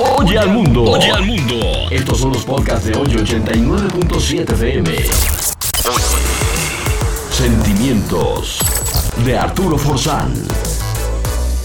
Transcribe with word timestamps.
Oye 0.00 0.38
al 0.38 0.50
mundo. 0.50 0.84
Oye 0.84 1.10
al 1.10 1.26
mundo. 1.26 1.56
Estos 1.90 2.18
son 2.20 2.32
los 2.32 2.44
podcasts 2.44 2.86
de 2.86 2.96
hoy 2.96 3.08
89.7 3.08 4.52
FM. 4.52 4.96
Sentimientos 7.30 8.60
de 9.24 9.36
Arturo 9.36 9.76
Forzán. 9.76 10.32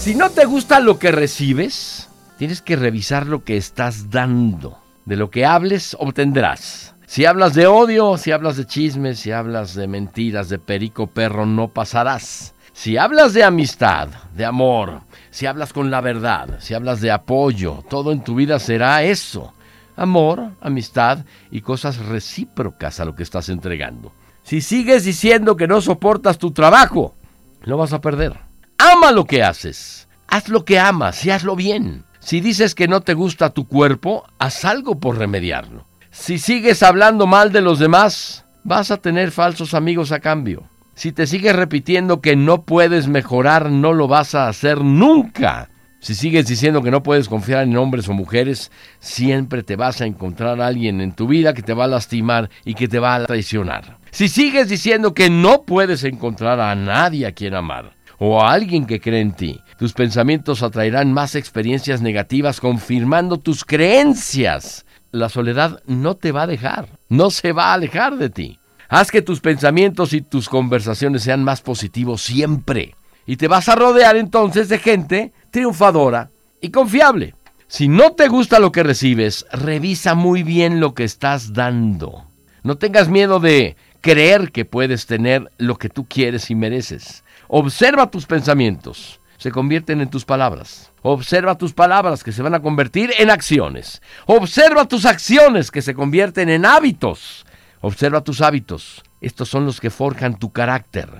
Si 0.00 0.16
no 0.16 0.30
te 0.30 0.46
gusta 0.46 0.80
lo 0.80 0.98
que 0.98 1.12
recibes, 1.12 2.08
tienes 2.36 2.60
que 2.60 2.74
revisar 2.74 3.28
lo 3.28 3.44
que 3.44 3.56
estás 3.56 4.10
dando. 4.10 4.78
De 5.04 5.14
lo 5.14 5.30
que 5.30 5.46
hables, 5.46 5.96
obtendrás. 6.00 6.96
Si 7.06 7.26
hablas 7.26 7.54
de 7.54 7.68
odio, 7.68 8.16
si 8.18 8.32
hablas 8.32 8.56
de 8.56 8.66
chismes, 8.66 9.20
si 9.20 9.30
hablas 9.30 9.74
de 9.74 9.86
mentiras, 9.86 10.48
de 10.48 10.58
perico 10.58 11.06
perro, 11.06 11.46
no 11.46 11.68
pasarás. 11.68 12.53
Si 12.74 12.96
hablas 12.96 13.32
de 13.32 13.44
amistad, 13.44 14.08
de 14.34 14.44
amor, 14.44 15.02
si 15.30 15.46
hablas 15.46 15.72
con 15.72 15.92
la 15.92 16.00
verdad, 16.00 16.58
si 16.58 16.74
hablas 16.74 17.00
de 17.00 17.12
apoyo, 17.12 17.84
todo 17.88 18.10
en 18.10 18.24
tu 18.24 18.34
vida 18.34 18.58
será 18.58 19.04
eso. 19.04 19.54
Amor, 19.96 20.50
amistad 20.60 21.20
y 21.52 21.60
cosas 21.60 21.98
recíprocas 21.98 22.98
a 22.98 23.04
lo 23.04 23.14
que 23.14 23.22
estás 23.22 23.48
entregando. 23.48 24.12
Si 24.42 24.60
sigues 24.60 25.04
diciendo 25.04 25.56
que 25.56 25.68
no 25.68 25.80
soportas 25.80 26.36
tu 26.36 26.50
trabajo, 26.50 27.14
lo 27.62 27.76
vas 27.78 27.92
a 27.92 28.00
perder. 28.00 28.40
Ama 28.76 29.12
lo 29.12 29.24
que 29.24 29.44
haces. 29.44 30.08
Haz 30.26 30.48
lo 30.48 30.64
que 30.64 30.80
amas 30.80 31.24
y 31.24 31.30
hazlo 31.30 31.54
bien. 31.54 32.04
Si 32.18 32.40
dices 32.40 32.74
que 32.74 32.88
no 32.88 33.02
te 33.02 33.14
gusta 33.14 33.50
tu 33.50 33.68
cuerpo, 33.68 34.24
haz 34.38 34.64
algo 34.64 34.98
por 34.98 35.16
remediarlo. 35.16 35.86
Si 36.10 36.38
sigues 36.38 36.82
hablando 36.82 37.28
mal 37.28 37.52
de 37.52 37.60
los 37.60 37.78
demás, 37.78 38.44
vas 38.64 38.90
a 38.90 38.96
tener 38.96 39.30
falsos 39.30 39.74
amigos 39.74 40.10
a 40.10 40.18
cambio. 40.18 40.64
Si 40.94 41.10
te 41.10 41.26
sigues 41.26 41.56
repitiendo 41.56 42.20
que 42.20 42.36
no 42.36 42.62
puedes 42.62 43.08
mejorar, 43.08 43.70
no 43.70 43.92
lo 43.92 44.06
vas 44.06 44.34
a 44.34 44.48
hacer 44.48 44.82
nunca. 44.82 45.68
Si 45.98 46.14
sigues 46.14 46.46
diciendo 46.46 46.82
que 46.82 46.90
no 46.90 47.02
puedes 47.02 47.28
confiar 47.28 47.64
en 47.64 47.76
hombres 47.76 48.08
o 48.08 48.12
mujeres, 48.12 48.70
siempre 49.00 49.62
te 49.62 49.74
vas 49.74 50.00
a 50.00 50.06
encontrar 50.06 50.60
a 50.60 50.66
alguien 50.66 51.00
en 51.00 51.14
tu 51.14 51.26
vida 51.26 51.54
que 51.54 51.62
te 51.62 51.74
va 51.74 51.84
a 51.84 51.88
lastimar 51.88 52.50
y 52.64 52.74
que 52.74 52.88
te 52.88 52.98
va 52.98 53.14
a 53.14 53.24
traicionar. 53.24 53.98
Si 54.10 54.28
sigues 54.28 54.68
diciendo 54.68 55.14
que 55.14 55.30
no 55.30 55.62
puedes 55.62 56.04
encontrar 56.04 56.60
a 56.60 56.74
nadie 56.74 57.26
a 57.26 57.32
quien 57.32 57.54
amar 57.54 57.94
o 58.18 58.40
a 58.40 58.52
alguien 58.52 58.86
que 58.86 59.00
cree 59.00 59.20
en 59.20 59.32
ti, 59.32 59.60
tus 59.78 59.94
pensamientos 59.94 60.62
atraerán 60.62 61.12
más 61.12 61.34
experiencias 61.34 62.02
negativas 62.02 62.60
confirmando 62.60 63.38
tus 63.38 63.64
creencias. 63.64 64.86
La 65.10 65.28
soledad 65.28 65.82
no 65.86 66.16
te 66.16 66.30
va 66.30 66.42
a 66.42 66.46
dejar, 66.46 66.86
no 67.08 67.30
se 67.30 67.52
va 67.52 67.70
a 67.70 67.74
alejar 67.74 68.16
de 68.16 68.30
ti. 68.30 68.58
Haz 68.94 69.10
que 69.10 69.22
tus 69.22 69.40
pensamientos 69.40 70.12
y 70.12 70.20
tus 70.20 70.48
conversaciones 70.48 71.24
sean 71.24 71.42
más 71.42 71.62
positivos 71.62 72.22
siempre. 72.22 72.94
Y 73.26 73.38
te 73.38 73.48
vas 73.48 73.68
a 73.68 73.74
rodear 73.74 74.16
entonces 74.16 74.68
de 74.68 74.78
gente 74.78 75.32
triunfadora 75.50 76.30
y 76.60 76.70
confiable. 76.70 77.34
Si 77.66 77.88
no 77.88 78.12
te 78.12 78.28
gusta 78.28 78.60
lo 78.60 78.70
que 78.70 78.84
recibes, 78.84 79.46
revisa 79.50 80.14
muy 80.14 80.44
bien 80.44 80.78
lo 80.78 80.94
que 80.94 81.02
estás 81.02 81.52
dando. 81.52 82.22
No 82.62 82.76
tengas 82.76 83.08
miedo 83.08 83.40
de 83.40 83.76
creer 84.00 84.52
que 84.52 84.64
puedes 84.64 85.06
tener 85.06 85.50
lo 85.58 85.76
que 85.76 85.88
tú 85.88 86.04
quieres 86.04 86.48
y 86.52 86.54
mereces. 86.54 87.24
Observa 87.48 88.12
tus 88.12 88.26
pensamientos. 88.26 89.18
Se 89.38 89.50
convierten 89.50 90.02
en 90.02 90.08
tus 90.08 90.24
palabras. 90.24 90.92
Observa 91.02 91.58
tus 91.58 91.72
palabras 91.72 92.22
que 92.22 92.30
se 92.30 92.42
van 92.42 92.54
a 92.54 92.62
convertir 92.62 93.12
en 93.18 93.30
acciones. 93.30 94.00
Observa 94.26 94.86
tus 94.86 95.04
acciones 95.04 95.72
que 95.72 95.82
se 95.82 95.94
convierten 95.94 96.48
en 96.48 96.64
hábitos. 96.64 97.44
Observa 97.84 98.24
tus 98.24 98.40
hábitos. 98.40 99.02
Estos 99.20 99.50
son 99.50 99.66
los 99.66 99.78
que 99.78 99.90
forjan 99.90 100.38
tu 100.38 100.52
carácter. 100.52 101.10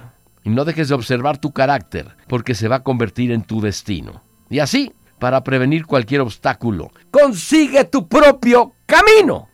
Y 0.44 0.48
no 0.48 0.64
dejes 0.64 0.88
de 0.88 0.94
observar 0.94 1.36
tu 1.36 1.52
carácter, 1.52 2.16
porque 2.26 2.54
se 2.54 2.68
va 2.68 2.76
a 2.76 2.82
convertir 2.82 3.32
en 3.32 3.42
tu 3.42 3.60
destino. 3.60 4.22
Y 4.48 4.60
así, 4.60 4.90
para 5.18 5.44
prevenir 5.44 5.84
cualquier 5.84 6.22
obstáculo, 6.22 6.90
consigue 7.10 7.84
tu 7.84 8.08
propio 8.08 8.72
camino. 8.86 9.50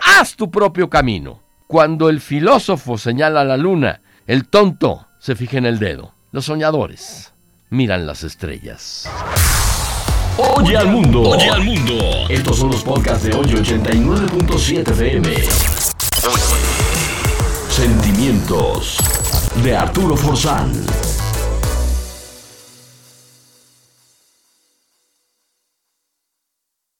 Haz 0.00 0.36
tu 0.36 0.50
propio 0.50 0.88
camino. 0.88 1.42
Cuando 1.66 2.08
el 2.08 2.18
filósofo 2.18 2.96
señala 2.96 3.44
la 3.44 3.58
luna, 3.58 4.00
el 4.26 4.48
tonto 4.48 5.06
se 5.18 5.36
fija 5.36 5.58
en 5.58 5.66
el 5.66 5.78
dedo. 5.78 6.14
Los 6.32 6.46
soñadores 6.46 7.34
miran 7.68 8.06
las 8.06 8.24
estrellas. 8.24 9.06
Oye 10.38 10.78
al 10.78 10.88
mundo. 10.88 11.28
Oye 11.28 11.50
al 11.50 11.62
mundo. 11.62 11.94
Estos 12.30 12.56
son 12.56 12.70
los 12.70 12.82
podcasts 12.82 13.24
de 13.24 13.34
hoy 13.34 13.48
89.7 13.48 14.92
FM. 14.92 15.77
Sentimientos 17.68 18.96
de 19.62 19.76
Arturo 19.76 20.16
Forzán. 20.16 20.72